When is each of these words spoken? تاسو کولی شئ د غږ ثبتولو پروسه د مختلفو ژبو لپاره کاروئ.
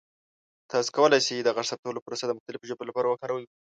تاسو 0.71 0.89
کولی 0.95 1.19
شئ 1.27 1.37
د 1.43 1.49
غږ 1.55 1.65
ثبتولو 1.71 2.03
پروسه 2.05 2.25
د 2.27 2.31
مختلفو 2.37 2.67
ژبو 2.69 2.83
لپاره 2.89 3.07
کاروئ. 3.21 3.45